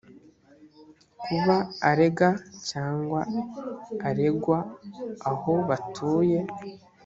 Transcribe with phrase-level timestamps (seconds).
[1.23, 1.55] kuba
[1.89, 2.29] arega
[2.69, 3.19] cyangwa
[4.09, 4.57] aregwa
[5.31, 6.39] aho batuye